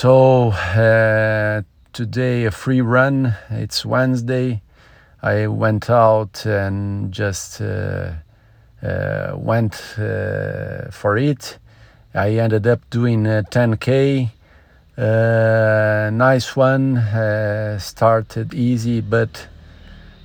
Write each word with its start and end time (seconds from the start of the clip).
So 0.00 0.50
uh, 0.52 1.62
today 1.92 2.44
a 2.44 2.52
free 2.52 2.80
run. 2.80 3.34
It's 3.50 3.84
Wednesday. 3.84 4.62
I 5.20 5.48
went 5.48 5.90
out 5.90 6.46
and 6.46 7.10
just 7.10 7.60
uh, 7.60 8.12
uh, 8.80 9.32
went 9.34 9.74
uh, 9.98 10.92
for 10.92 11.18
it. 11.18 11.58
I 12.14 12.34
ended 12.34 12.64
up 12.68 12.88
doing 12.90 13.26
a 13.26 13.42
10k. 13.50 14.30
Uh, 14.96 16.10
nice 16.12 16.54
one. 16.54 16.98
Uh, 16.98 17.80
started 17.80 18.54
easy, 18.54 19.00
but 19.00 19.48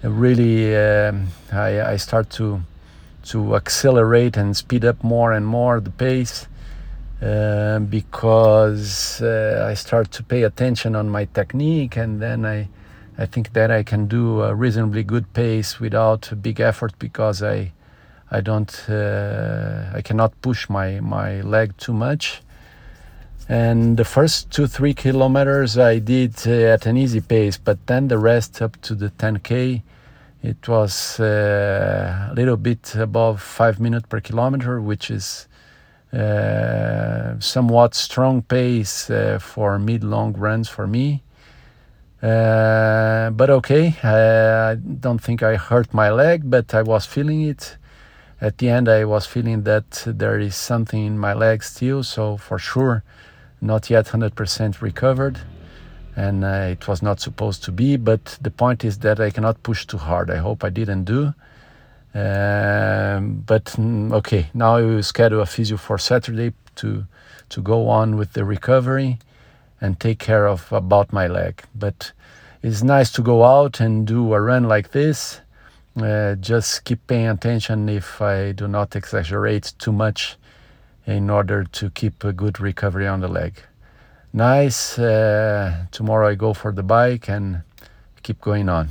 really 0.03 0.77
um, 0.77 1.29
I, 1.51 1.81
I 1.93 1.97
start 1.97 2.29
to 2.37 2.61
to 3.23 3.55
accelerate 3.55 4.37
and 4.37 4.55
speed 4.55 4.85
up 4.85 5.03
more 5.03 5.31
and 5.31 5.47
more 5.47 5.79
the 5.79 5.89
pace 5.89 6.45
uh, 7.23 7.79
because 7.79 9.21
uh, 9.21 9.65
I 9.69 9.75
start 9.75 10.11
to 10.11 10.23
pay 10.23 10.43
attention 10.43 10.93
on 10.95 11.09
my 11.09 11.25
technique 11.25 11.95
and 11.95 12.21
then 12.21 12.45
I 12.45 12.67
I 13.17 13.27
think 13.27 13.53
that 13.53 13.69
I 13.71 13.83
can 13.83 14.07
do 14.07 14.41
a 14.41 14.53
reasonably 14.53 15.03
good 15.03 15.31
pace 15.33 15.79
without 15.79 16.31
a 16.31 16.35
big 16.35 16.59
effort 16.59 16.93
because 16.99 17.41
I 17.41 17.71
I 18.29 18.41
don't 18.41 18.89
uh, 18.89 19.91
I 19.93 20.01
cannot 20.01 20.33
push 20.41 20.67
my 20.67 20.99
my 20.99 21.41
leg 21.41 21.77
too 21.77 21.93
much. 21.93 22.41
And 23.47 23.95
the 23.97 24.05
first 24.05 24.49
two 24.51 24.67
three 24.67 24.93
kilometers 24.93 25.77
I 25.77 25.99
did 25.99 26.35
uh, 26.45 26.73
at 26.73 26.85
an 26.85 26.97
easy 26.97 27.21
pace 27.21 27.57
but 27.57 27.87
then 27.87 28.07
the 28.09 28.17
rest 28.17 28.61
up 28.61 28.81
to 28.81 28.95
the 28.95 29.11
10k 29.11 29.81
it 30.41 30.67
was 30.67 31.19
uh, 31.21 32.29
a 32.31 32.33
little 32.33 32.57
bit 32.57 32.95
above 32.95 33.41
five 33.41 33.79
minutes 33.79 34.07
per 34.09 34.19
kilometer 34.19 34.81
which 34.81 35.09
is 35.09 35.47
uh, 36.13 37.39
somewhat 37.39 37.95
strong 37.95 38.43
pace 38.43 39.09
uh, 39.09 39.39
for 39.41 39.79
mid-long 39.79 40.33
runs 40.33 40.69
for 40.69 40.85
me. 40.85 41.23
Uh, 42.21 43.31
but 43.31 43.49
okay, 43.49 43.95
I 44.03 44.75
don't 44.75 45.19
think 45.19 45.41
I 45.41 45.55
hurt 45.55 45.93
my 45.93 46.11
leg, 46.11 46.49
but 46.49 46.73
I 46.73 46.83
was 46.83 47.05
feeling 47.05 47.41
it. 47.41 47.77
At 48.39 48.59
the 48.59 48.69
end, 48.69 48.87
I 48.87 49.05
was 49.05 49.25
feeling 49.25 49.63
that 49.63 50.03
there 50.05 50.39
is 50.39 50.55
something 50.55 51.03
in 51.03 51.17
my 51.17 51.33
leg 51.33 51.63
still, 51.63 52.03
so 52.03 52.37
for 52.37 52.59
sure, 52.59 53.03
not 53.59 53.89
yet 53.89 54.05
100% 54.05 54.81
recovered. 54.81 55.39
And 56.15 56.45
uh, 56.45 56.67
it 56.69 56.87
was 56.87 57.01
not 57.01 57.19
supposed 57.21 57.63
to 57.63 57.71
be, 57.71 57.97
but 57.97 58.37
the 58.39 58.51
point 58.51 58.85
is 58.85 58.99
that 58.99 59.19
I 59.19 59.31
cannot 59.31 59.63
push 59.63 59.87
too 59.87 59.97
hard. 59.97 60.29
I 60.29 60.37
hope 60.37 60.63
I 60.63 60.69
didn't 60.69 61.05
do. 61.05 61.33
But 63.45 63.65
mm, 63.65 64.11
okay, 64.13 64.47
now 64.53 64.77
will 64.77 65.03
schedule 65.03 65.41
a 65.41 65.45
physio 65.45 65.77
for 65.77 65.97
Saturday 65.97 66.53
to 66.75 67.05
to 67.49 67.61
go 67.61 67.89
on 67.89 68.15
with 68.15 68.33
the 68.33 68.45
recovery 68.45 69.19
and 69.81 69.99
take 69.99 70.17
care 70.17 70.47
of 70.47 70.71
about 70.71 71.13
my 71.13 71.27
leg. 71.27 71.61
But 71.75 72.13
it's 72.61 72.81
nice 72.81 73.11
to 73.11 73.21
go 73.21 73.43
out 73.43 73.79
and 73.79 74.07
do 74.07 74.33
a 74.33 74.41
run 74.41 74.63
like 74.63 74.91
this. 74.91 75.41
Uh, 75.95 76.35
just 76.35 76.85
keep 76.85 77.05
paying 77.05 77.27
attention 77.27 77.89
if 77.89 78.21
I 78.21 78.53
do 78.53 78.67
not 78.67 78.95
exaggerate 78.95 79.73
too 79.77 79.91
much 79.91 80.37
in 81.05 81.29
order 81.29 81.65
to 81.65 81.89
keep 81.89 82.23
a 82.23 82.33
good 82.33 82.59
recovery 82.59 83.07
on 83.07 83.19
the 83.19 83.27
leg. 83.27 83.61
Nice. 84.31 84.97
Uh, 84.97 85.85
tomorrow 85.91 86.29
I 86.29 86.35
go 86.35 86.53
for 86.53 86.71
the 86.71 86.81
bike 86.81 87.29
and 87.29 87.61
keep 88.23 88.41
going 88.41 88.69
on. 88.69 88.89